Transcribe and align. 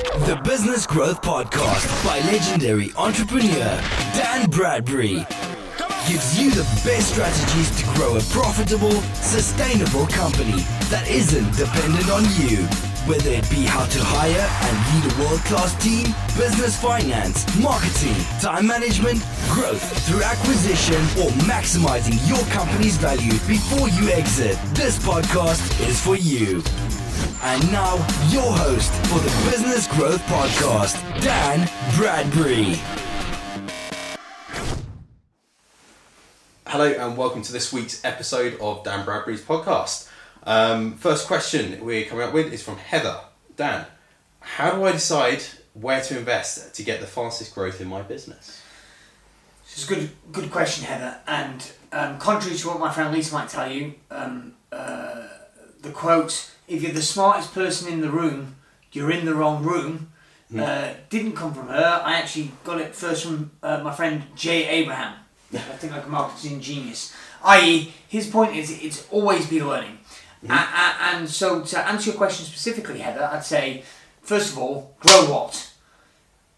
The 0.00 0.40
Business 0.44 0.86
Growth 0.86 1.20
Podcast 1.20 2.04
by 2.06 2.20
legendary 2.20 2.90
entrepreneur 2.96 3.82
Dan 4.14 4.48
Bradbury 4.48 5.26
gives 6.08 6.40
you 6.40 6.50
the 6.50 6.62
best 6.84 7.12
strategies 7.12 7.70
to 7.76 7.84
grow 7.94 8.16
a 8.16 8.20
profitable, 8.30 8.92
sustainable 9.12 10.06
company 10.06 10.62
that 10.88 11.06
isn't 11.06 11.54
dependent 11.54 12.10
on 12.10 12.24
you. 12.40 12.89
Whether 13.06 13.30
it 13.30 13.48
be 13.48 13.64
how 13.64 13.86
to 13.86 13.98
hire 14.02 14.44
and 14.44 14.76
lead 14.92 15.10
a 15.10 15.24
world 15.24 15.40
class 15.48 15.72
team, 15.82 16.14
business 16.36 16.78
finance, 16.78 17.46
marketing, 17.58 18.14
time 18.40 18.66
management, 18.66 19.24
growth 19.48 19.80
through 20.06 20.22
acquisition, 20.22 21.00
or 21.16 21.32
maximizing 21.48 22.20
your 22.28 22.44
company's 22.52 22.98
value 22.98 23.32
before 23.48 23.88
you 23.88 24.10
exit, 24.10 24.58
this 24.74 24.98
podcast 24.98 25.64
is 25.88 25.98
for 25.98 26.14
you. 26.16 26.62
And 27.42 27.72
now, 27.72 27.96
your 28.28 28.52
host 28.52 28.92
for 29.06 29.18
the 29.18 29.50
Business 29.50 29.86
Growth 29.96 30.20
Podcast, 30.26 31.00
Dan 31.22 31.70
Bradbury. 31.96 32.76
Hello 36.66 36.86
and 36.86 37.16
welcome 37.16 37.40
to 37.42 37.52
this 37.52 37.72
week's 37.72 38.04
episode 38.04 38.60
of 38.60 38.84
Dan 38.84 39.06
Bradbury's 39.06 39.42
podcast. 39.42 40.09
Um, 40.44 40.94
first 40.94 41.26
question 41.26 41.84
we're 41.84 42.04
coming 42.04 42.26
up 42.26 42.32
with 42.32 42.52
is 42.52 42.62
from 42.62 42.76
Heather. 42.76 43.20
Dan, 43.56 43.86
how 44.40 44.70
do 44.72 44.84
I 44.84 44.92
decide 44.92 45.42
where 45.74 46.00
to 46.00 46.18
invest 46.18 46.74
to 46.74 46.82
get 46.82 47.00
the 47.00 47.06
fastest 47.06 47.54
growth 47.54 47.80
in 47.80 47.88
my 47.88 48.02
business? 48.02 48.62
It's 49.64 49.84
a 49.88 49.94
good, 49.94 50.10
good 50.32 50.50
question, 50.50 50.84
Heather. 50.84 51.18
And 51.26 51.70
um, 51.92 52.18
contrary 52.18 52.56
to 52.56 52.68
what 52.68 52.80
my 52.80 52.92
friend 52.92 53.14
Lisa 53.14 53.34
might 53.34 53.48
tell 53.48 53.70
you, 53.70 53.94
um, 54.10 54.54
uh, 54.72 55.28
the 55.82 55.90
quote, 55.90 56.50
if 56.66 56.82
you're 56.82 56.92
the 56.92 57.02
smartest 57.02 57.54
person 57.54 57.92
in 57.92 58.00
the 58.00 58.10
room, 58.10 58.56
you're 58.92 59.10
in 59.10 59.24
the 59.24 59.34
wrong 59.34 59.62
room, 59.62 60.12
uh, 60.58 60.94
didn't 61.10 61.32
come 61.32 61.54
from 61.54 61.68
her. 61.68 62.02
I 62.04 62.14
actually 62.14 62.50
got 62.64 62.80
it 62.80 62.94
first 62.94 63.24
from 63.24 63.52
uh, 63.62 63.80
my 63.84 63.92
friend 63.92 64.24
Jay 64.34 64.66
Abraham. 64.68 65.14
I 65.54 65.58
think 65.58 65.92
like 65.92 66.06
a 66.06 66.08
marketing 66.08 66.60
genius. 66.60 67.14
I.e., 67.44 67.92
his 68.08 68.26
point 68.28 68.56
is 68.56 68.82
it's 68.82 69.06
always 69.10 69.46
be 69.46 69.62
learning. 69.62 69.98
A- 70.48 70.96
and 71.12 71.28
so 71.28 71.62
to 71.62 71.88
answer 71.88 72.10
your 72.10 72.16
question 72.16 72.46
specifically, 72.46 73.00
Heather, 73.00 73.28
I'd 73.30 73.44
say, 73.44 73.84
first 74.22 74.52
of 74.52 74.58
all, 74.58 74.94
grow 75.00 75.30
what? 75.30 75.70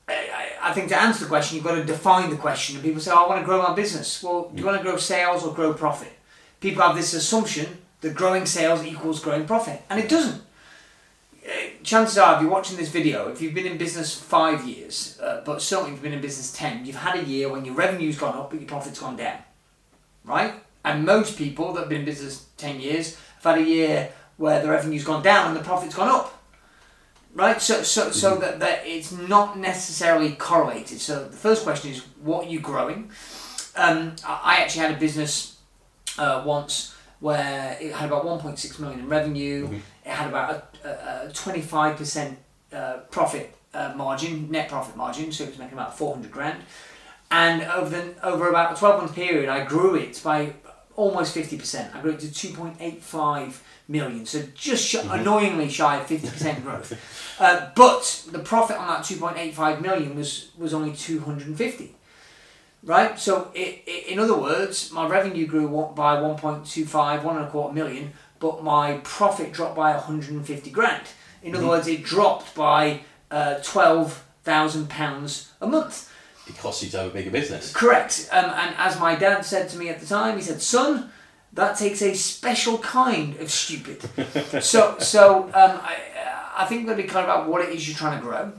I, 0.09 0.73
think 0.73 0.89
to 0.89 1.01
answer 1.01 1.25
the 1.25 1.29
question, 1.29 1.57
you've 1.57 1.65
got 1.65 1.75
to 1.75 1.85
define 1.85 2.31
the 2.31 2.37
question. 2.37 2.77
And 2.77 2.85
people 2.85 3.01
say, 3.01 3.11
oh, 3.13 3.25
I 3.25 3.29
want 3.29 3.41
to 3.41 3.45
grow 3.45 3.63
my 3.63 3.75
business. 3.75 4.23
Well, 4.23 4.51
do 4.51 4.61
you 4.61 4.67
want 4.67 4.79
to 4.79 4.83
grow 4.83 4.97
sales 4.97 5.45
or 5.45 5.55
grow 5.55 5.75
profit? 5.75 6.13
People 6.61 6.83
have 6.83 6.97
this 6.97 7.15
assumption 7.15 7.79
that 8.01 8.15
growing 8.15 8.47
sales 8.47 8.85
equals 8.85 9.21
growing 9.21 9.47
profit, 9.47 9.83
and 9.89 9.99
it 9.99 10.09
doesn't. 10.09 10.43
Uh, 11.45 11.51
Chances 11.83 12.19
are, 12.19 12.37
if 12.37 12.43
you're 12.43 12.51
watching 12.51 12.77
this 12.77 12.89
video, 12.89 13.29
if 13.29 13.41
you've 13.41 13.55
been 13.55 13.67
in 13.67 13.79
business 13.79 14.15
five 14.15 14.65
years, 14.65 15.19
uh, 15.21 15.43
but 15.45 15.61
certainly 15.63 15.91
if 15.91 15.97
you've 15.97 16.03
been 16.03 16.13
in 16.13 16.21
business 16.21 16.53
ten, 16.53 16.85
you've 16.85 16.97
had 16.97 17.19
a 17.19 17.25
year 17.25 17.49
when 17.49 17.65
your 17.65 17.75
revenue's 17.75 18.19
gone 18.19 18.37
up 18.37 18.51
but 18.51 18.61
your 18.61 18.69
profit's 18.69 19.01
gone 19.01 19.17
down, 19.17 19.39
right? 20.25 20.55
And 20.85 21.05
most 21.05 21.37
people 21.37 21.73
that 21.73 21.81
have 21.81 21.89
been 21.89 22.01
in 22.01 22.05
business 22.05 22.47
ten 22.57 22.81
years 22.81 23.17
have 23.17 23.32
had 23.43 23.59
a 23.59 23.63
year 23.63 24.11
where 24.37 24.63
the 24.63 24.69
revenue's 24.69 25.05
gone 25.05 25.23
down 25.23 25.49
and 25.49 25.57
the 25.57 25.65
profit's 25.65 25.95
gone 25.95 26.09
up 26.09 26.43
right? 27.35 27.61
So, 27.61 27.83
so, 27.83 28.11
so 28.11 28.37
that, 28.37 28.61
that 28.61 28.87
it's 28.87 29.13
not 29.13 29.59
necessarily 29.59 30.33
correlated. 30.33 31.01
So 31.01 31.25
the 31.25 31.37
first 31.37 31.65
question 31.65 31.91
is, 31.91 32.01
what 32.23 32.47
are 32.47 32.51
you 32.51 32.61
growing? 32.61 33.11
Um, 33.75 34.17
I 34.27 34.59
actually 34.59 34.83
had 34.83 34.95
a 34.97 34.99
business 34.99 35.59
uh, 36.19 36.43
once 36.45 36.95
where 37.21 37.79
it 37.81 37.93
had 37.93 38.09
about 38.09 38.25
1.6 38.25 38.81
million 38.81 39.01
in 39.01 39.09
revenue. 39.09 39.69
It 40.05 40.11
had 40.11 40.29
about 40.29 40.77
a, 40.85 40.89
a, 40.89 41.27
a 41.27 41.31
25% 41.31 42.37
uh, 42.73 42.97
profit 43.11 43.55
uh, 43.73 43.95
margin, 43.97 44.51
net 44.51 44.69
profit 44.69 44.97
margin. 44.97 45.33
So 45.33 45.45
it 45.45 45.51
was 45.51 45.59
making 45.59 45.75
about 45.75 45.97
400 45.97 46.31
grand. 46.31 46.63
And 47.31 47.63
over 47.63 47.89
the, 47.89 48.27
over 48.27 48.51
about 48.51 48.77
a 48.77 48.79
12 48.79 49.01
month 49.01 49.15
period, 49.15 49.49
I 49.49 49.65
grew 49.65 49.95
it 49.95 50.21
by 50.23 50.53
almost 51.03 51.35
50%. 51.35 51.97
I 51.97 52.01
grew 52.01 52.13
it 52.13 52.21
to 52.21 52.29
2.85 52.29 53.59
million. 53.89 54.25
So 54.25 54.43
just 54.55 54.87
sh- 54.87 55.05
annoyingly 55.11 55.69
shy 55.69 55.97
of 55.97 56.07
50% 56.07 56.63
growth. 56.63 56.93
Uh, 57.41 57.71
but 57.75 58.25
the 58.31 58.39
profit 58.39 58.77
on 58.77 58.87
that 58.87 59.01
2.85 59.03 59.81
million 59.81 60.15
was, 60.15 60.53
was 60.57 60.73
only 60.73 60.93
250. 60.93 61.97
Right? 62.85 63.19
So, 63.19 63.51
i 63.57 63.83
i 63.87 64.05
in 64.09 64.19
other 64.19 64.37
words, 64.37 64.93
my 64.93 65.07
revenue 65.07 65.47
grew 65.47 65.69
by 65.95 66.17
1.25, 66.17 67.23
one 67.23 67.37
and 67.37 67.47
a 67.47 67.51
quarter 67.51 67.75
million, 67.75 68.13
but 68.41 68.63
my 68.63 68.99
profit 69.05 69.53
dropped 69.53 69.77
by 69.77 69.93
150 69.93 70.71
grand. 70.71 71.07
In 71.43 71.55
other 71.57 71.67
words, 71.67 71.87
it 71.89 72.05
dropped 72.05 72.55
by 72.55 73.01
uh, 73.31 73.55
12,000 73.63 74.89
pounds 74.89 75.53
a 75.61 75.67
month. 75.67 76.12
It 76.53 76.59
costs 76.59 76.83
you 76.83 76.91
to 76.91 76.99
have 76.99 77.07
a 77.09 77.11
bigger 77.11 77.31
business. 77.31 77.73
Correct. 77.73 78.29
Um, 78.33 78.51
and 78.51 78.75
as 78.79 78.99
my 78.99 79.15
dad 79.15 79.43
said 79.43 79.69
to 79.71 79.79
me 79.79 79.89
at 79.89 80.01
the 80.01 80.07
time, 80.07 80.37
he 80.37 80.43
said, 80.43 80.61
"Son, 80.61 81.11
that 81.53 81.77
takes 81.77 82.03
a 82.03 82.15
special 82.15 82.79
kind 82.79 83.37
of 83.37 83.51
stupid." 83.51 84.03
so, 84.63 84.99
so 84.99 85.45
um, 85.45 85.81
I, 85.83 85.97
I 86.59 86.67
think 86.67 86.81
we've 86.81 86.89
got 86.89 86.97
to 86.97 87.03
be 87.03 87.09
clear 87.09 87.25
about 87.25 87.49
what 87.49 87.63
it 87.63 87.71
is 87.71 87.89
you're 87.89 87.97
trying 87.97 88.19
to 88.19 88.25
grow. 88.25 88.53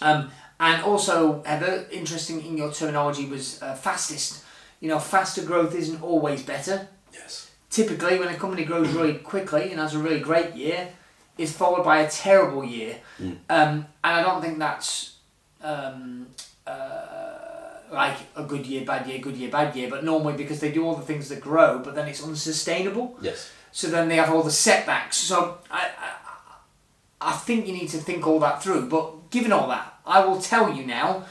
Um, 0.00 0.30
and 0.60 0.82
also, 0.82 1.42
Heather, 1.44 1.86
interesting 1.90 2.44
in 2.44 2.56
your 2.56 2.72
terminology 2.72 3.26
was 3.26 3.62
uh, 3.62 3.74
fastest. 3.74 4.44
You 4.80 4.88
know, 4.88 4.98
faster 4.98 5.42
growth 5.42 5.74
isn't 5.74 6.02
always 6.02 6.42
better. 6.42 6.88
Yes. 7.12 7.50
Typically, 7.70 8.18
when 8.18 8.28
a 8.28 8.36
company 8.36 8.64
grows 8.64 8.92
really 8.92 9.14
quickly 9.14 9.70
and 9.70 9.80
has 9.80 9.94
a 9.94 9.98
really 9.98 10.20
great 10.20 10.54
year, 10.54 10.90
is 11.38 11.52
followed 11.52 11.84
by 11.84 11.98
a 11.98 12.10
terrible 12.10 12.64
year. 12.64 12.96
Um, 13.20 13.38
and 13.48 13.86
I 14.02 14.22
don't 14.22 14.40
think 14.40 14.58
that's 14.58 15.16
um, 15.62 16.26
uh, 16.66 17.78
like 17.90 18.16
a 18.36 18.44
good 18.44 18.66
year, 18.66 18.84
bad 18.84 19.06
year, 19.06 19.18
good 19.18 19.36
year, 19.36 19.50
bad 19.50 19.74
year. 19.76 19.88
But 19.88 20.04
normally, 20.04 20.36
because 20.36 20.60
they 20.60 20.72
do 20.72 20.84
all 20.84 20.96
the 20.96 21.04
things 21.04 21.28
that 21.28 21.40
grow, 21.40 21.78
but 21.78 21.94
then 21.94 22.08
it's 22.08 22.22
unsustainable. 22.22 23.16
Yes. 23.20 23.50
So 23.72 23.88
then 23.88 24.08
they 24.08 24.16
have 24.16 24.30
all 24.30 24.42
the 24.42 24.50
setbacks. 24.50 25.16
So 25.16 25.58
I, 25.70 25.90
I, 25.98 27.32
I 27.32 27.32
think 27.32 27.66
you 27.66 27.72
need 27.72 27.88
to 27.88 27.98
think 27.98 28.26
all 28.26 28.38
that 28.40 28.62
through. 28.62 28.88
But 28.88 29.30
given 29.30 29.52
all 29.52 29.68
that, 29.68 29.98
I 30.06 30.24
will 30.24 30.40
tell 30.40 30.72
you 30.72 30.86
now, 30.86 31.24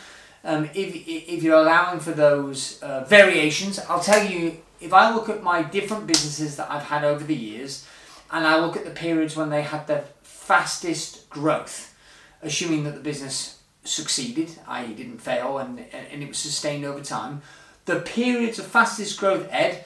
um, 0.44 0.66
if, 0.74 1.08
if 1.08 1.42
you're 1.42 1.56
allowing 1.58 2.00
for 2.00 2.12
those 2.12 2.82
uh, 2.82 3.06
variations, 3.06 3.80
I'll 3.80 4.02
tell 4.02 4.26
you, 4.30 4.58
if 4.82 4.94
I 4.94 5.14
look 5.14 5.30
at 5.30 5.42
my 5.42 5.64
different 5.64 6.06
businesses 6.06 6.58
that 6.58 6.70
I've 6.70 6.84
had 6.84 7.06
over 7.06 7.24
the 7.24 7.36
years, 7.36 7.88
and 8.30 8.46
I 8.46 8.60
look 8.60 8.76
at 8.76 8.84
the 8.84 8.92
periods 8.92 9.38
when 9.38 9.50
they 9.50 9.62
had 9.62 9.88
the 9.88 10.04
fastest 10.22 11.30
growth, 11.30 11.96
assuming 12.42 12.84
that 12.84 12.96
the 12.96 13.00
business 13.00 13.60
succeeded, 13.84 14.50
i.e., 14.68 14.94
didn't 14.94 15.20
fail, 15.20 15.58
and, 15.58 15.80
and 16.12 16.24
it 16.24 16.28
was 16.28 16.38
sustained 16.38 16.86
over 16.86 17.02
time, 17.02 17.42
the 17.86 18.00
periods 18.00 18.60
of 18.60 18.66
fastest 18.66 19.20
growth, 19.20 19.48
Ed, 19.52 19.84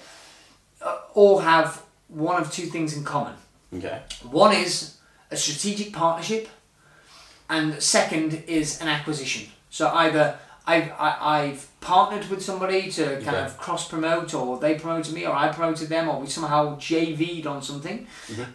uh, 0.81 0.97
all 1.13 1.39
have 1.39 1.81
one 2.07 2.39
of 2.41 2.51
two 2.51 2.67
things 2.67 2.95
in 2.95 3.03
common. 3.03 3.33
Okay. 3.73 4.01
One 4.29 4.53
is 4.55 4.97
a 5.31 5.35
strategic 5.37 5.93
partnership, 5.93 6.47
and 7.49 7.81
second 7.81 8.43
is 8.47 8.79
an 8.81 8.87
acquisition. 8.87 9.49
So 9.69 9.89
either 9.89 10.37
I've, 10.65 10.91
I, 10.91 11.17
I've 11.19 11.67
partnered 11.81 12.29
with 12.29 12.43
somebody 12.43 12.91
to 12.91 13.03
kind 13.21 13.27
Okay. 13.29 13.39
of 13.45 13.57
cross 13.57 13.87
promote, 13.87 14.33
or 14.33 14.59
they 14.59 14.75
promoted 14.75 15.13
me, 15.13 15.25
or 15.25 15.33
I 15.33 15.47
promoted 15.51 15.89
them, 15.89 16.07
or 16.09 16.19
we 16.19 16.27
somehow 16.27 16.75
JV'd 16.77 17.47
on 17.47 17.61
something, 17.63 18.05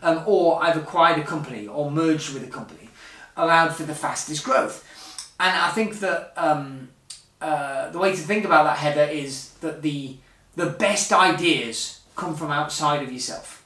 um, 0.03 0.22
or 0.26 0.62
I've 0.62 0.76
acquired 0.76 1.19
a 1.19 1.24
company 1.24 1.66
or 1.66 1.91
merged 1.91 2.32
with 2.34 2.44
a 2.44 2.48
company, 2.50 2.91
allowed 3.36 3.74
for 3.74 3.82
the 3.84 3.94
fastest 3.94 4.44
growth. 4.44 4.84
And 5.42 5.58
I 5.58 5.70
think 5.70 5.98
that 5.98 6.32
um, 6.36 6.88
uh, 7.41 7.91
the 7.91 7.98
way 7.98 8.12
to 8.12 8.22
think 8.30 8.44
about 8.44 8.62
that, 8.64 8.78
Heather, 8.78 9.10
is 9.10 9.50
that 9.60 9.82
the 9.82 10.16
the 10.54 10.66
best 10.66 11.12
ideas 11.12 12.00
come 12.14 12.36
from 12.36 12.50
outside 12.50 13.03
of 13.03 13.10
yourself 13.10 13.64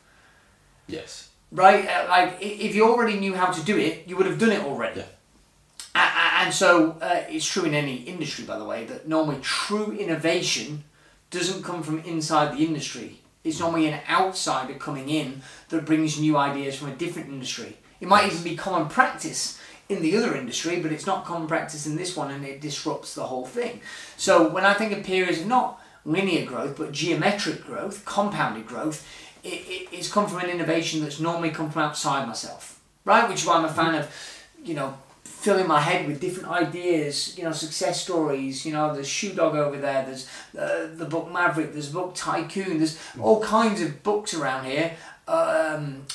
Yes. 0.87 1.29
right? 1.51 1.85
Uh, 1.87 2.07
like 2.09 2.39
if 2.41 2.75
you 2.77 2.87
already 2.89 3.19
knew 3.19 3.35
how 3.35 3.51
to 3.53 3.61
do 3.63 3.77
it, 3.77 4.05
you 4.07 4.17
would 4.17 4.27
have 4.27 4.39
done 4.39 4.53
it 4.53 4.63
already. 4.65 5.01
Yeah. 5.01 6.43
And 6.45 6.55
so 6.55 6.97
uh, 7.03 7.25
it's 7.29 7.45
true 7.47 7.65
in 7.65 7.75
any 7.75 7.97
industry, 8.05 8.45
by 8.45 8.59
the 8.59 8.65
way, 8.65 8.85
that 8.87 9.09
normally 9.09 9.39
true 9.43 9.91
innovation 9.93 10.85
doesn't 11.31 11.63
come 11.65 11.83
from 11.83 11.99
inside 12.01 12.57
the 12.57 12.65
industry. 12.65 13.21
It's 13.43 13.59
normally 13.61 13.89
an 13.89 14.01
outsider 14.09 14.75
coming 14.75 15.09
in 15.09 15.43
that 15.71 15.85
brings 15.85 16.21
new 16.21 16.37
ideas 16.37 16.77
from 16.77 16.89
a 16.89 16.95
different 16.95 17.29
industry. 17.31 17.77
It 18.01 18.09
might 18.09 18.27
even 18.31 18.43
be 18.45 18.55
common 18.57 18.89
practice 18.89 19.59
in 19.89 20.03
the 20.03 20.17
other 20.17 20.35
industry, 20.35 20.81
but 20.81 20.93
it's 20.93 21.07
not 21.07 21.25
common 21.25 21.47
practice 21.47 21.87
in 21.87 21.97
this 21.97 22.17
one, 22.17 22.31
and 22.31 22.45
it 22.45 22.61
disrupts 22.61 23.15
the 23.15 23.25
whole 23.25 23.47
thing. 23.47 23.81
So 24.17 24.49
when 24.49 24.65
I 24.65 24.75
think 24.75 24.93
of 24.93 25.05
periods 25.05 25.41
of 25.41 25.47
not 25.47 25.81
linear 26.05 26.45
growth, 26.45 26.77
but 26.77 26.93
geometric 26.93 27.65
growth, 27.65 28.05
compounded 28.05 28.67
growth, 28.67 29.07
it, 29.45 29.49
it, 29.49 29.89
it's 29.93 30.11
come 30.11 30.27
from 30.27 30.41
an 30.41 30.51
innovation 30.51 31.03
that's 31.03 31.21
normally 31.21 31.51
come 31.51 31.71
from 31.71 31.83
outside 31.83 32.27
myself, 32.27 32.81
right? 33.05 33.29
Which 33.29 33.43
is 33.43 33.47
why 33.47 33.57
I'm 33.57 33.65
a 33.65 33.73
fan 33.73 33.95
of, 33.95 34.11
you 34.65 34.75
know, 34.75 34.99
filling 35.23 35.69
my 35.69 35.81
head 35.81 36.09
with 36.09 36.21
different 36.21 36.49
ideas, 36.49 37.39
you 37.39 37.45
know, 37.45 37.53
success 37.53 38.03
stories. 38.03 38.67
You 38.67 38.73
know, 38.73 38.93
there's 38.93 39.09
Shoe 39.09 39.33
Dog 39.33 39.55
over 39.55 39.77
there. 39.77 40.05
There's 40.05 40.29
uh, 40.59 40.89
the 40.93 41.05
book 41.05 41.31
Maverick. 41.31 41.73
There's 41.73 41.93
the 41.93 42.01
book 42.01 42.15
Tycoon. 42.17 42.79
There's 42.79 42.99
all 43.21 43.41
kinds 43.41 43.81
of 43.81 44.03
books 44.03 44.35
around 44.35 44.65
here 44.65 44.97
um, 45.29 46.07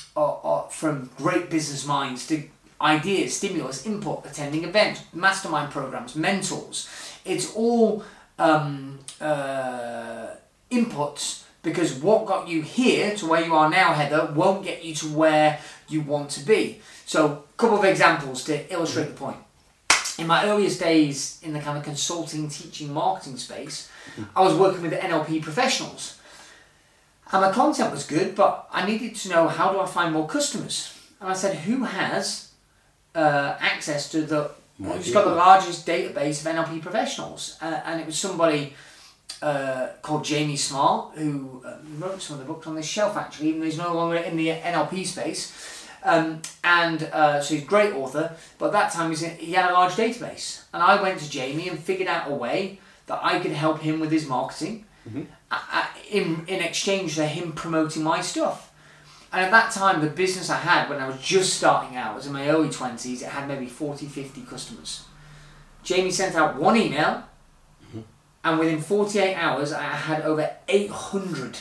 from 0.70 1.10
great 1.18 1.50
business 1.50 1.86
minds 1.86 2.28
to 2.28 2.44
ideas, 2.82 3.38
stimulus, 3.38 3.86
input, 3.86 4.26
attending 4.26 4.64
events, 4.64 5.04
mastermind 5.14 5.72
programs, 5.72 6.16
mentors. 6.16 6.90
It's 7.24 7.54
all 7.56 8.04
um, 8.40 9.00
uh, 9.20 10.28
inputs 10.72 11.44
because 11.64 11.94
what 11.94 12.26
got 12.26 12.48
you 12.48 12.62
here 12.62 13.16
to 13.16 13.28
where 13.28 13.46
you 13.46 13.54
are 13.54 13.70
now, 13.70 13.94
Heather, 13.94 14.32
won't 14.34 14.64
get 14.64 14.84
you 14.84 14.96
to 14.96 15.08
where 15.08 15.60
you 15.88 16.02
want 16.02 16.32
to 16.32 16.46
be. 16.46 16.82
So, 17.06 17.44
a 17.54 17.58
couple 17.58 17.78
of 17.78 17.86
examples 17.86 18.44
to 18.46 18.72
illustrate 18.74 19.08
the 19.08 19.14
point. 19.14 19.38
In 20.18 20.28
my 20.28 20.46
earliest 20.46 20.80
days 20.80 21.40
in 21.44 21.54
the 21.54 21.60
kind 21.60 21.78
of 21.78 21.84
consulting, 21.84 22.50
teaching, 22.50 22.94
marketing 22.94 23.38
space, 23.38 23.90
I 24.36 24.42
was 24.42 24.56
working 24.56 24.82
with 24.82 24.94
NLP 24.94 25.42
professionals. 25.42 26.20
And 27.32 27.42
my 27.42 27.52
content 27.52 27.92
was 27.92 28.06
good, 28.06 28.36
but 28.36 28.68
I 28.72 28.86
needed 28.86 29.16
to 29.16 29.30
know 29.30 29.48
how 29.48 29.72
do 29.72 29.80
I 29.80 29.86
find 29.86 30.14
more 30.14 30.28
customers? 30.28 30.98
And 31.20 31.30
I 31.30 31.34
said, 31.34 31.58
who 31.58 31.86
has 31.86 32.51
uh, 33.16 33.56
access 33.60 34.10
to 34.12 34.22
the, 34.22 34.52
who's 34.78 35.12
got 35.14 35.26
the 35.26 35.36
largest 35.36 35.86
database 35.86 36.46
of 36.46 36.56
NLP 36.56 36.82
professionals? 36.82 37.58
Uh, 37.62 37.82
and 37.86 38.00
it 38.00 38.06
was 38.06 38.18
somebody 38.18 38.74
uh, 39.42 39.88
called 40.02 40.24
Jamie 40.24 40.56
Smart, 40.58 41.16
who 41.16 41.64
uh, 41.66 41.78
wrote 41.98 42.22
some 42.22 42.40
of 42.40 42.46
the 42.46 42.52
books 42.52 42.68
on 42.68 42.76
this 42.76 42.86
shelf 42.86 43.18
actually, 43.18 43.50
even 43.50 43.60
though 43.62 43.66
he's 43.66 43.78
no 43.78 43.94
longer 43.94 44.18
in 44.18 44.38
the 44.38 44.50
NLP 44.50 45.06
space. 45.06 45.88
Um, 46.04 46.42
and 46.64 47.04
uh, 47.04 47.42
so 47.42 47.54
he's 47.54 47.64
a 47.64 47.68
great 47.68 47.94
author, 47.94 48.36
but 48.58 48.68
at 48.68 48.72
that 48.72 48.92
time 48.92 49.10
he's 49.10 49.22
in, 49.22 49.36
he 49.38 49.54
had 49.54 49.70
a 49.70 49.74
large 49.74 49.94
database. 49.94 50.64
And 50.74 50.82
I 50.82 51.02
went 51.02 51.20
to 51.20 51.30
Jamie 51.30 51.70
and 51.70 51.80
figured 51.80 52.08
out 52.08 52.30
a 52.30 52.34
way 52.34 52.80
that 53.06 53.20
I 53.24 53.40
could 53.40 53.52
help 53.52 53.82
him 53.82 54.00
with 54.00 54.12
his 54.12 54.26
marketing 54.28 54.86
uh, 55.52 55.60
uh, 55.72 55.86
in, 56.10 56.46
in 56.48 56.62
exchange 56.62 57.16
for 57.16 57.26
him 57.26 57.52
promoting 57.52 58.04
my 58.04 58.22
stuff. 58.22 58.71
And 59.32 59.46
at 59.46 59.52
that 59.52 59.72
time, 59.72 60.02
the 60.02 60.08
business 60.08 60.50
I 60.50 60.58
had 60.58 60.90
when 60.90 61.00
I 61.00 61.08
was 61.08 61.22
just 61.22 61.54
starting 61.54 61.96
out, 61.96 62.12
I 62.12 62.16
was 62.16 62.28
in 62.28 62.34
my 62.34 62.50
early 62.50 62.68
20s, 62.68 63.22
it 63.22 63.30
had 63.30 63.48
maybe 63.48 63.66
40, 63.66 64.06
50 64.06 64.42
customers. 64.42 65.06
Jamie 65.84 66.12
sent 66.12 66.36
out 66.36 66.58
one 66.58 66.76
email, 66.76 67.24
and 68.44 68.60
within 68.60 68.82
48 68.82 69.36
hours, 69.36 69.72
I 69.72 69.84
had 69.84 70.22
over 70.24 70.50
800 70.68 71.58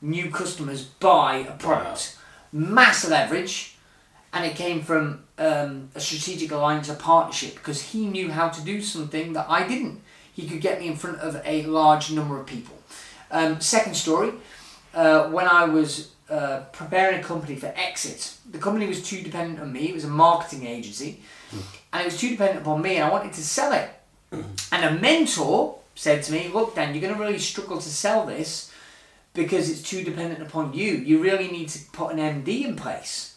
new 0.00 0.30
customers 0.30 0.84
buy 0.84 1.36
a 1.36 1.52
product. 1.52 2.18
Massive 2.52 3.10
leverage, 3.10 3.76
and 4.32 4.44
it 4.44 4.54
came 4.54 4.82
from 4.82 5.24
um, 5.38 5.90
a 5.94 6.00
strategic 6.00 6.52
alliance, 6.52 6.88
a 6.88 6.94
partnership, 6.94 7.54
because 7.54 7.80
he 7.92 8.06
knew 8.06 8.30
how 8.30 8.48
to 8.48 8.60
do 8.62 8.82
something 8.82 9.32
that 9.32 9.46
I 9.48 9.66
didn't. 9.66 10.02
He 10.32 10.46
could 10.48 10.60
get 10.60 10.80
me 10.80 10.88
in 10.88 10.96
front 10.96 11.18
of 11.18 11.40
a 11.44 11.62
large 11.62 12.10
number 12.10 12.38
of 12.38 12.46
people. 12.46 12.76
Um, 13.30 13.60
second 13.60 13.94
story, 13.94 14.32
uh, 14.92 15.28
when 15.28 15.46
I 15.46 15.64
was 15.64 16.13
uh, 16.30 16.60
preparing 16.72 17.20
a 17.20 17.22
company 17.22 17.56
for 17.56 17.72
exit, 17.76 18.34
the 18.50 18.58
company 18.58 18.86
was 18.86 19.02
too 19.02 19.22
dependent 19.22 19.60
on 19.60 19.72
me. 19.72 19.88
It 19.88 19.94
was 19.94 20.04
a 20.04 20.08
marketing 20.08 20.66
agency, 20.66 21.20
and 21.92 22.02
it 22.02 22.04
was 22.04 22.18
too 22.18 22.30
dependent 22.30 22.60
upon 22.60 22.82
me, 22.82 22.96
and 22.96 23.04
I 23.04 23.10
wanted 23.10 23.32
to 23.34 23.42
sell 23.42 23.72
it. 23.72 23.90
And 24.72 24.84
a 24.84 25.00
mentor 25.00 25.78
said 25.94 26.22
to 26.24 26.32
me, 26.32 26.48
Look, 26.48 26.74
Dan, 26.74 26.94
you're 26.94 27.02
going 27.02 27.14
to 27.14 27.20
really 27.20 27.38
struggle 27.38 27.78
to 27.78 27.88
sell 27.88 28.26
this 28.26 28.72
because 29.32 29.70
it's 29.70 29.82
too 29.82 30.04
dependent 30.04 30.42
upon 30.42 30.72
you. 30.72 30.92
You 30.92 31.22
really 31.22 31.50
need 31.50 31.68
to 31.70 31.80
put 31.92 32.12
an 32.12 32.18
MD 32.18 32.64
in 32.64 32.76
place. 32.76 33.36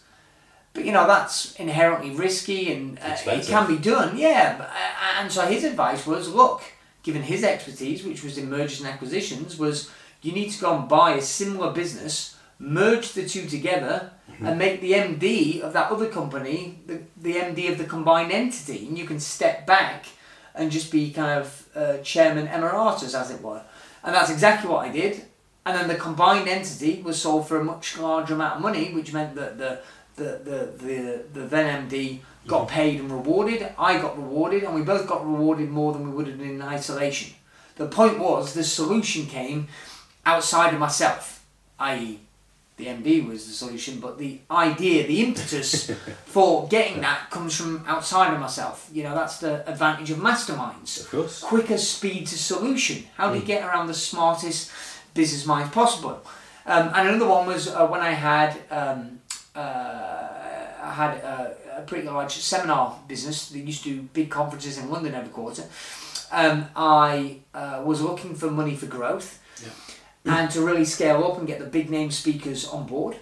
But 0.74 0.86
you 0.86 0.92
know, 0.92 1.08
that's 1.08 1.56
inherently 1.56 2.12
risky 2.12 2.72
and 2.72 3.00
uh, 3.00 3.18
it 3.26 3.48
can 3.48 3.68
be 3.68 3.78
done, 3.78 4.16
yeah. 4.16 4.58
Uh, 4.60 5.22
and 5.22 5.32
so 5.32 5.48
his 5.48 5.64
advice 5.64 6.06
was 6.06 6.30
look, 6.30 6.62
given 7.02 7.24
his 7.24 7.44
expertise, 7.44 8.04
which 8.04 8.24
was 8.24 8.38
in 8.38 8.50
mergers 8.50 8.80
and 8.82 8.90
acquisitions, 8.90 9.58
was 9.58 9.90
you 10.22 10.32
need 10.34 10.52
to 10.52 10.62
go 10.62 10.78
and 10.78 10.88
buy 10.88 11.14
a 11.14 11.22
similar 11.22 11.72
business, 11.74 12.37
merge 12.60 13.14
the 13.14 13.28
two 13.28 13.48
together, 13.48 14.12
and 14.40 14.60
make 14.60 14.82
the 14.82 14.94
MD 14.94 15.62
of 15.62 15.74
that 15.74 15.92
other 15.92 16.08
company 16.08 16.80
the, 16.86 17.02
the 17.18 17.34
MD 17.34 17.72
of 17.72 17.78
the 17.78 17.86
combined 17.86 18.32
entity. 18.32 18.88
And 18.88 18.98
you 18.98 19.06
can 19.06 19.20
step 19.20 19.66
back 19.66 20.06
and 20.54 20.72
just 20.72 20.92
be 20.92 21.12
kind 21.12 21.40
of 21.40 21.70
uh, 21.76 21.98
chairman 21.98 22.48
emeritus, 22.48 23.14
as 23.14 23.32
it 23.32 23.42
were. 23.42 23.62
And 24.04 24.14
that's 24.14 24.30
exactly 24.30 24.70
what 24.70 24.86
I 24.86 24.92
did. 24.92 25.24
And 25.66 25.76
then 25.76 25.88
the 25.88 25.96
combined 25.96 26.48
entity 26.48 27.02
was 27.02 27.22
sold 27.22 27.48
for 27.48 27.60
a 27.60 27.64
much 27.64 27.98
larger 27.98 28.36
amount 28.36 28.56
of 28.56 28.62
money, 28.62 28.94
which 28.94 29.14
meant 29.14 29.36
that 29.36 29.58
the 29.58 29.80
the 30.16 30.40
the 30.44 30.86
the, 30.86 31.24
the 31.34 31.48
then 31.48 31.90
MD 31.90 32.20
got 32.48 32.70
paid 32.70 33.00
and 33.00 33.12
rewarded. 33.12 33.68
I 33.78 33.98
got 34.00 34.18
rewarded, 34.18 34.64
and 34.64 34.74
we 34.74 34.82
both 34.82 35.08
got 35.08 35.26
rewarded 35.26 35.70
more 35.70 35.94
than 35.94 36.06
we 36.06 36.12
would 36.12 36.28
have 36.28 36.40
in 36.40 36.62
isolation. 36.62 37.36
The 37.76 37.88
point 37.88 38.18
was 38.18 38.54
the 38.54 38.64
solution 38.64 39.26
came 39.26 39.68
outside 40.26 40.74
of 40.74 40.80
myself, 40.80 41.46
i.e., 41.80 42.22
the 42.78 42.86
MD 42.86 43.28
was 43.28 43.48
the 43.48 43.54
solution, 43.54 44.00
but 44.00 44.18
the 44.20 44.40
idea, 44.52 45.08
the 45.08 45.24
impetus 45.24 45.90
for 46.26 46.68
getting 46.68 47.02
that 47.02 47.30
comes 47.32 47.56
from 47.56 47.84
outside 47.88 48.34
of 48.34 48.40
myself. 48.40 48.88
You 48.94 49.04
know, 49.04 49.16
that's 49.16 49.40
the 49.40 49.68
advantage 49.70 50.12
of 50.12 50.20
masterminds 50.20 51.02
Of 51.02 51.10
course. 51.10 51.42
quicker 51.42 51.78
speed 51.78 52.28
to 52.28 52.38
solution. 52.38 53.06
How 53.16 53.34
do 53.34 53.40
you 53.40 53.46
get 53.46 53.64
around 53.64 53.88
the 53.88 53.96
smartest 53.96 54.72
business 55.16 55.46
minds 55.46 55.74
possible? 55.74 56.22
Um, 56.68 56.92
and 56.94 57.10
another 57.10 57.28
one 57.28 57.48
was 57.48 57.68
uh, 57.68 57.88
when 57.88 58.02
I 58.02 58.12
had 58.12 58.58
um, 58.70 59.22
uh, 59.56 59.60
I 60.84 60.94
had 60.94 61.18
a, 61.18 61.56
a 61.78 61.82
pretty 61.82 62.08
large 62.08 62.34
seminar 62.34 63.00
business 63.08 63.50
that 63.50 63.60
used 63.60 63.84
to 63.84 63.90
do 63.90 64.02
big 64.14 64.30
conferences 64.30 64.78
in 64.78 64.90
London 64.92 65.16
every 65.16 65.30
quarter. 65.30 65.64
Um, 66.32 66.68
I 66.76 67.40
uh, 67.54 67.82
was 67.84 68.02
looking 68.02 68.36
for 68.36 68.52
money 68.52 68.76
for 68.76 68.86
growth 68.86 69.40
and 70.28 70.52
to 70.52 70.62
really 70.62 70.86
scale 70.86 71.24
up 71.24 71.38
and 71.38 71.48
get 71.48 71.60
the 71.60 71.66
big 71.66 71.90
name 71.90 72.12
speakers 72.12 72.68
on 72.68 72.86
board. 72.86 73.18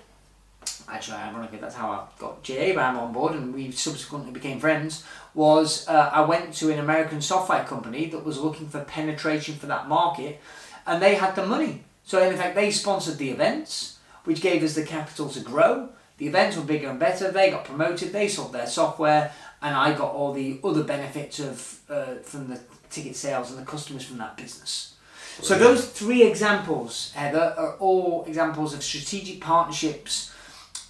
Actually, 0.87 1.17
ironically, 1.17 1.57
that's 1.57 1.75
how 1.75 1.89
I 1.89 2.05
got 2.19 2.43
Jay 2.43 2.71
Abraham 2.71 2.97
on 2.97 3.13
board, 3.13 3.33
and 3.33 3.53
we 3.53 3.71
subsequently 3.71 4.31
became 4.31 4.59
friends. 4.59 5.03
Was 5.33 5.87
uh, 5.87 6.09
I 6.13 6.21
went 6.21 6.53
to 6.55 6.71
an 6.71 6.79
American 6.79 7.21
software 7.21 7.63
company 7.63 8.05
that 8.07 8.23
was 8.23 8.39
looking 8.39 8.67
for 8.67 8.83
penetration 8.83 9.55
for 9.55 9.65
that 9.67 9.87
market, 9.87 10.39
and 10.85 11.01
they 11.01 11.15
had 11.15 11.35
the 11.35 11.45
money. 11.45 11.83
So 12.03 12.21
in 12.21 12.33
effect, 12.33 12.55
they 12.55 12.71
sponsored 12.71 13.17
the 13.17 13.31
events, 13.31 13.97
which 14.23 14.41
gave 14.41 14.63
us 14.63 14.75
the 14.75 14.83
capital 14.83 15.29
to 15.29 15.39
grow. 15.39 15.89
The 16.17 16.27
events 16.27 16.55
were 16.55 16.63
bigger 16.63 16.89
and 16.89 16.99
better. 16.99 17.31
They 17.31 17.51
got 17.51 17.65
promoted. 17.65 18.13
They 18.13 18.27
sold 18.27 18.53
their 18.53 18.67
software, 18.67 19.31
and 19.61 19.75
I 19.75 19.93
got 19.93 20.13
all 20.13 20.33
the 20.33 20.59
other 20.63 20.83
benefits 20.83 21.39
of 21.39 21.79
uh, 21.89 22.15
from 22.23 22.47
the 22.47 22.59
ticket 22.89 23.15
sales 23.15 23.51
and 23.51 23.59
the 23.59 23.65
customers 23.65 24.05
from 24.05 24.17
that 24.19 24.37
business. 24.37 24.94
So 25.41 25.57
those 25.57 25.89
three 25.89 26.23
examples, 26.23 27.11
Heather, 27.13 27.53
are 27.57 27.73
all 27.73 28.23
examples 28.25 28.73
of 28.73 28.83
strategic 28.83 29.41
partnerships 29.41 30.33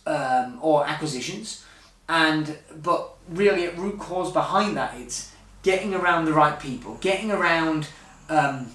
um, 0.06 0.60
or 0.62 0.86
acquisitions, 0.88 1.66
and 2.08 2.58
but 2.84 3.16
really 3.30 3.66
at 3.66 3.78
root 3.78 4.00
cause 4.00 4.32
behind 4.32 4.78
that 4.78 4.94
it's 5.00 5.32
getting 5.64 5.94
around 5.94 6.26
the 6.26 6.34
right 6.34 6.60
people, 6.60 6.96
getting 7.02 7.32
around 7.32 7.88
um, 8.30 8.72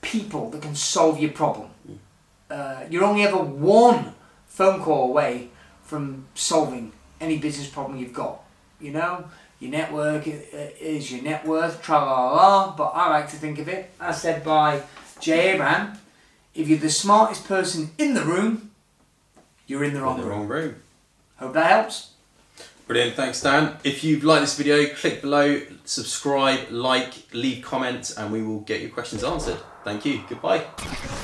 people 0.00 0.50
that 0.50 0.62
can 0.62 0.74
solve 0.74 1.18
your 1.18 1.32
problem. 1.32 1.70
Uh, 2.48 2.84
you're 2.88 3.04
only 3.04 3.24
ever 3.24 3.38
one 3.38 4.14
phone 4.46 4.80
call 4.80 5.08
away 5.08 5.48
from 5.82 6.26
solving 6.34 6.92
any 7.20 7.38
business 7.38 7.68
problem 7.68 7.98
you've 7.98 8.12
got. 8.12 8.42
You 8.80 8.92
know, 8.92 9.24
your 9.64 9.72
network 9.72 10.26
is 10.26 11.10
your 11.10 11.22
net 11.22 11.46
worth, 11.46 11.82
tra 11.82 11.96
la 11.98 12.04
la 12.30 12.34
la, 12.34 12.76
but 12.76 12.90
I 12.94 13.08
like 13.10 13.28
to 13.30 13.36
think 13.36 13.58
of 13.58 13.66
it, 13.68 13.90
as 13.98 14.20
said 14.20 14.44
by 14.44 14.82
Jay 15.20 15.54
Abraham, 15.54 15.98
if 16.54 16.68
you're 16.68 16.78
the 16.78 16.90
smartest 16.90 17.46
person 17.48 17.90
in 17.98 18.14
the 18.14 18.22
room, 18.22 18.70
you're 19.66 19.82
in 19.82 19.94
the 19.94 20.02
wrong 20.02 20.16
In 20.16 20.20
the 20.20 20.28
room. 20.28 20.38
wrong 20.40 20.48
room. 20.48 20.74
Hope 21.38 21.54
that 21.54 21.70
helps. 21.70 22.10
Brilliant, 22.86 23.16
thanks 23.16 23.40
Dan. 23.40 23.78
If 23.82 24.04
you've 24.04 24.22
liked 24.22 24.42
this 24.42 24.56
video, 24.58 24.86
click 24.94 25.22
below, 25.22 25.62
subscribe, 25.86 26.70
like, 26.70 27.14
leave 27.32 27.64
comments, 27.64 28.14
and 28.16 28.30
we 28.30 28.42
will 28.42 28.60
get 28.60 28.82
your 28.82 28.90
questions 28.90 29.24
answered. 29.24 29.58
Thank 29.84 30.04
you. 30.04 30.20
Goodbye. 30.28 31.23